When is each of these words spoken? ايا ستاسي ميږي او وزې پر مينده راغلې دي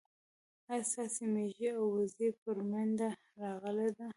ايا 0.69 0.83
ستاسي 0.91 1.23
ميږي 1.33 1.69
او 1.77 1.85
وزې 1.95 2.29
پر 2.41 2.57
مينده 2.71 3.09
راغلې 3.41 3.89
دي 3.97 4.07